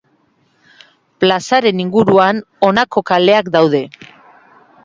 Plazaren 1.25 1.83
inguruan 1.85 2.41
honako 2.69 3.07
kaleak 3.13 3.53
daude. 3.59 3.87